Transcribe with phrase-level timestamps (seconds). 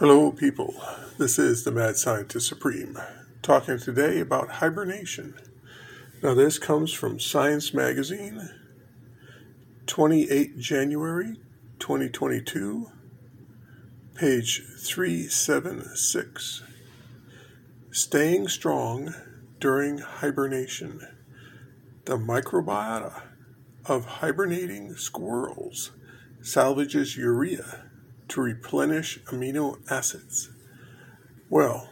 [0.00, 0.74] Hello, people.
[1.18, 2.98] This is the Mad Scientist Supreme,
[3.42, 5.34] talking today about hibernation.
[6.20, 8.50] Now, this comes from Science Magazine,
[9.86, 11.36] 28 January
[11.78, 12.90] 2022,
[14.16, 16.64] page 376.
[17.92, 19.14] Staying strong
[19.60, 21.06] during hibernation.
[22.06, 23.22] The microbiota
[23.86, 25.92] of hibernating squirrels
[26.42, 27.84] salvages urea
[28.34, 30.50] to replenish amino acids.
[31.48, 31.88] Well,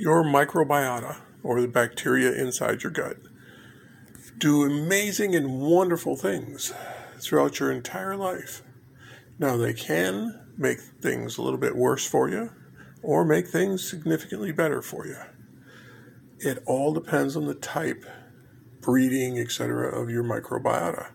[0.00, 3.16] your microbiota, or the bacteria inside your gut,
[4.36, 6.72] do amazing and wonderful things
[7.20, 8.62] throughout your entire life.
[9.38, 12.50] Now, they can make things a little bit worse for you
[13.00, 15.18] or make things significantly better for you.
[16.40, 18.04] It all depends on the type,
[18.80, 21.12] breeding, etc., of your microbiota.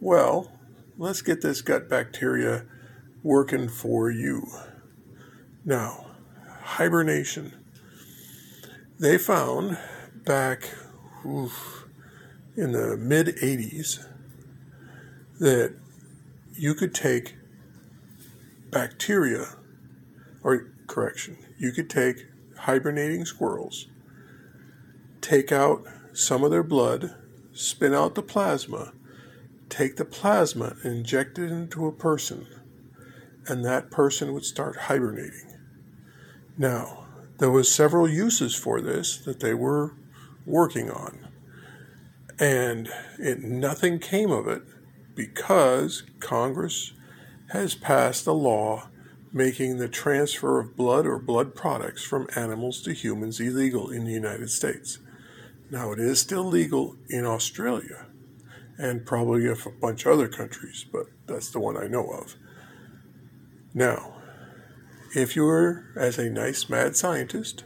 [0.00, 0.50] Well,
[0.96, 2.64] let's get this gut bacteria
[3.24, 4.46] working for you.
[5.64, 6.06] Now,
[6.60, 7.54] hibernation.
[9.00, 9.78] They found
[10.24, 10.70] back
[11.26, 11.86] oof,
[12.54, 14.06] in the mid 80s
[15.40, 15.74] that
[16.52, 17.34] you could take
[18.70, 19.46] bacteria,
[20.42, 22.26] or correction, you could take
[22.58, 23.88] hibernating squirrels,
[25.20, 27.14] take out some of their blood,
[27.52, 28.92] spin out the plasma,
[29.68, 32.46] take the plasma inject it into a person
[33.46, 35.58] and that person would start hibernating.
[36.56, 37.06] Now,
[37.38, 39.94] there was several uses for this that they were
[40.46, 41.28] working on.
[42.38, 44.62] And it nothing came of it
[45.14, 46.92] because Congress
[47.50, 48.88] has passed a law
[49.32, 54.12] making the transfer of blood or blood products from animals to humans illegal in the
[54.12, 54.98] United States.
[55.70, 58.06] Now, it is still legal in Australia
[58.78, 62.36] and probably a bunch of other countries, but that's the one I know of.
[63.76, 64.14] Now,
[65.16, 67.64] if you were, as a nice mad scientist,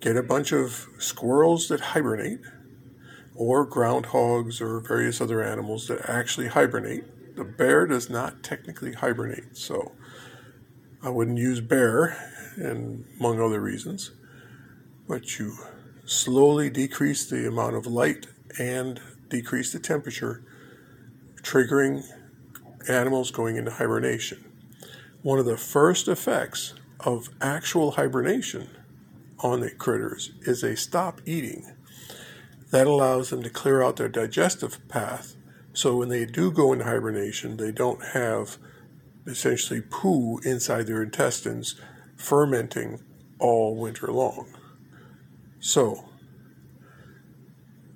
[0.00, 2.40] get a bunch of squirrels that hibernate,
[3.36, 9.56] or groundhogs, or various other animals that actually hibernate, the bear does not technically hibernate,
[9.56, 9.92] so
[11.00, 12.16] I wouldn't use bear,
[12.56, 14.10] and among other reasons.
[15.06, 15.56] But you
[16.06, 18.26] slowly decrease the amount of light
[18.58, 20.42] and decrease the temperature,
[21.36, 22.02] triggering
[22.88, 24.44] animals going into hibernation
[25.24, 28.68] one of the first effects of actual hibernation
[29.38, 31.74] on the critters is they stop eating.
[32.70, 35.34] That allows them to clear out their digestive path.
[35.72, 38.58] So when they do go into hibernation, they don't have
[39.26, 41.80] essentially poo inside their intestines
[42.16, 43.00] fermenting
[43.38, 44.54] all winter long.
[45.58, 46.04] So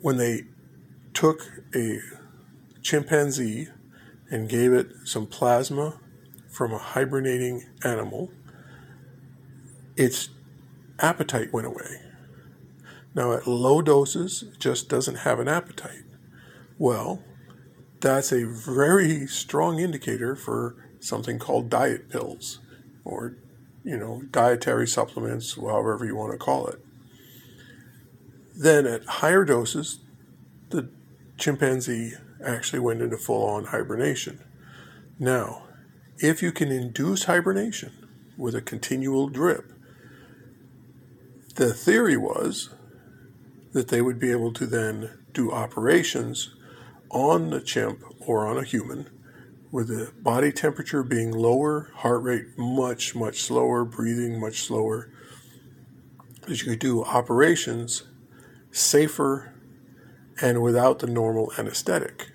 [0.00, 0.42] when they
[1.12, 1.40] took
[1.74, 1.98] a
[2.82, 3.66] chimpanzee
[4.30, 5.98] and gave it some plasma
[6.56, 8.32] from a hibernating animal,
[9.94, 10.30] its
[10.98, 12.00] appetite went away.
[13.14, 16.04] Now, at low doses, it just doesn't have an appetite.
[16.78, 17.22] Well,
[18.00, 22.60] that's a very strong indicator for something called diet pills
[23.04, 23.36] or,
[23.84, 26.80] you know, dietary supplements, however you want to call it.
[28.54, 30.00] Then at higher doses,
[30.70, 30.88] the
[31.36, 34.42] chimpanzee actually went into full on hibernation.
[35.18, 35.65] Now,
[36.18, 37.92] if you can induce hibernation
[38.36, 39.72] with a continual drip,
[41.56, 42.70] the theory was
[43.72, 46.54] that they would be able to then do operations
[47.10, 49.10] on the chimp or on a human
[49.70, 55.10] with the body temperature being lower, heart rate much, much slower, breathing much slower.
[56.42, 58.04] That you could do operations
[58.70, 59.52] safer
[60.40, 62.32] and without the normal anesthetic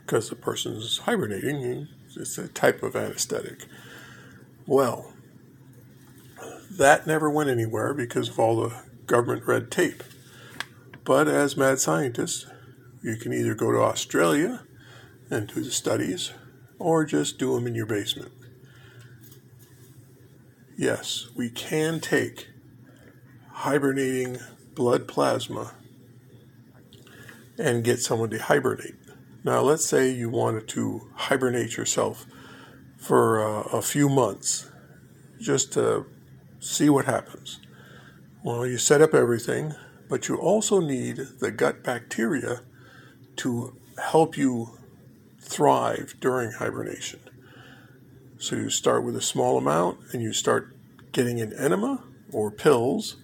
[0.00, 3.66] because the person's hibernating it's a type of anesthetic.
[4.66, 5.12] Well,
[6.70, 10.02] that never went anywhere because of all the government red tape.
[11.04, 12.46] But as mad scientists,
[13.02, 14.64] you can either go to Australia
[15.30, 16.32] and do the studies
[16.78, 18.32] or just do them in your basement.
[20.76, 22.48] Yes, we can take
[23.50, 24.38] hibernating
[24.74, 25.72] blood plasma
[27.58, 28.94] and get someone to hibernate.
[29.46, 32.26] Now, let's say you wanted to hibernate yourself
[32.96, 34.68] for uh, a few months
[35.40, 36.04] just to
[36.58, 37.60] see what happens.
[38.42, 39.72] Well, you set up everything,
[40.08, 42.62] but you also need the gut bacteria
[43.36, 44.78] to help you
[45.40, 47.20] thrive during hibernation.
[48.38, 50.74] So you start with a small amount and you start
[51.12, 52.02] getting an enema
[52.32, 53.14] or pills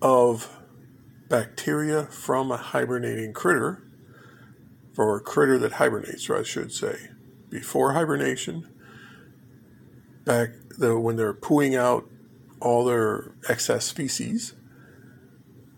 [0.00, 0.56] of
[1.28, 3.82] bacteria from a hibernating critter
[4.98, 7.10] for a critter that hibernates, or I should say.
[7.48, 8.68] Before hibernation,
[10.24, 12.10] back the when they're pooing out
[12.58, 14.54] all their excess feces,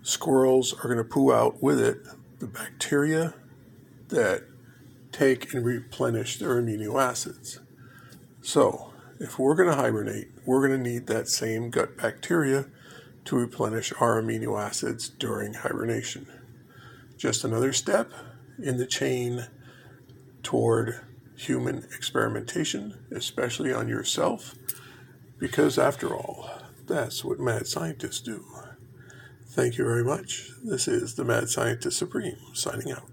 [0.00, 1.98] squirrels are going to poo out with it
[2.38, 3.34] the bacteria
[4.08, 4.44] that
[5.12, 7.60] take and replenish their amino acids.
[8.40, 12.68] So, if we're going to hibernate, we're going to need that same gut bacteria
[13.26, 16.26] to replenish our amino acids during hibernation.
[17.18, 18.10] Just another step
[18.62, 19.46] in the chain
[20.42, 21.00] toward
[21.36, 24.54] human experimentation, especially on yourself,
[25.38, 26.50] because after all,
[26.86, 28.44] that's what mad scientists do.
[29.46, 30.50] Thank you very much.
[30.62, 33.08] This is the Mad Scientist Supreme signing out.